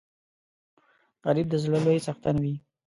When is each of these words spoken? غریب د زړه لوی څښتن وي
غریب 1.25 1.47
د 1.49 1.55
زړه 1.63 1.79
لوی 1.85 2.03
څښتن 2.05 2.35
وي 2.43 2.55